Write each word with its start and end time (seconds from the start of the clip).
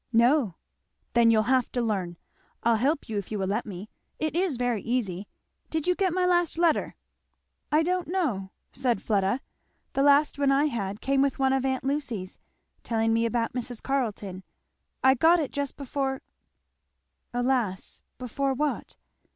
"No." 0.11 0.55
"Then 1.13 1.29
you'll 1.29 1.43
have 1.43 1.71
to 1.73 1.79
learn. 1.83 2.17
I'll 2.63 2.77
help 2.77 3.07
you 3.07 3.19
if 3.19 3.31
you 3.31 3.37
will 3.37 3.45
let 3.45 3.67
me. 3.67 3.87
It 4.17 4.35
is 4.35 4.57
very 4.57 4.81
easy. 4.81 5.27
Did 5.69 5.85
you 5.85 5.93
get 5.93 6.11
my 6.11 6.25
last 6.25 6.57
letter?" 6.57 6.95
"I 7.71 7.83
don't 7.83 8.07
know," 8.07 8.49
said 8.73 9.03
Fleda, 9.03 9.41
"the 9.93 10.01
last 10.01 10.39
one 10.39 10.51
I 10.51 10.65
had 10.65 11.01
came 11.01 11.21
with 11.21 11.37
one 11.37 11.53
of 11.53 11.65
aunt 11.67 11.83
Lucy's, 11.83 12.39
telling 12.81 13.13
me 13.13 13.27
about 13.27 13.53
Mrs. 13.53 13.83
Carleton 13.83 14.43
I 15.03 15.13
got 15.13 15.39
it 15.39 15.51
just 15.51 15.77
before" 15.77 16.23
Alas! 17.31 18.01
before 18.17 18.55
what? 18.55 18.95